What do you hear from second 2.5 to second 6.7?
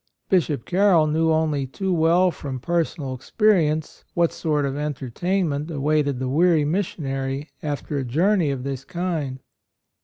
per sonal experience what sort of entertainment awaited the weary